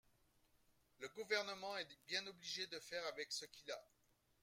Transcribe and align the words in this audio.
Le 0.97 1.09
Gouvernement 1.09 1.77
est 1.77 1.87
bien 2.07 2.25
obligé 2.25 2.65
de 2.65 2.79
faire 2.79 3.05
avec 3.05 3.31
ce 3.31 3.45
qu’il 3.45 3.69
a. 3.69 3.83